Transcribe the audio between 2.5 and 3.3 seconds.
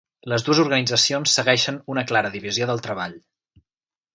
del treball.